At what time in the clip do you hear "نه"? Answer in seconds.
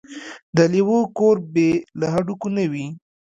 2.57-2.65